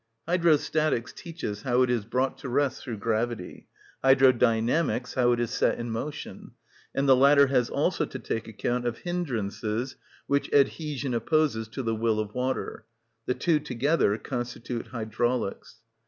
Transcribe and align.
Hydrostatics 0.27 1.13
teaches 1.13 1.61
how 1.61 1.83
it 1.83 1.89
is 1.91 2.05
brought 2.05 2.35
to 2.39 2.49
rest 2.49 2.81
through 2.81 2.97
gravity; 2.97 3.67
hydrodynamics, 4.03 5.13
how 5.13 5.31
it 5.31 5.39
is 5.39 5.51
set 5.51 5.77
in 5.77 5.91
motion; 5.91 6.53
and 6.95 7.07
the 7.07 7.15
latter 7.15 7.45
has 7.45 7.69
also 7.69 8.03
to 8.03 8.17
take 8.17 8.47
account 8.47 8.87
of 8.87 8.97
hindrances 8.97 9.97
which 10.25 10.51
adhesion 10.51 11.13
opposes 11.13 11.67
to 11.67 11.83
the 11.83 11.93
will 11.93 12.19
of 12.19 12.33
water: 12.33 12.83
the 13.27 13.35
two 13.35 13.59
together 13.59 14.17
constitute 14.17 14.87
hydraulics. 14.87 15.81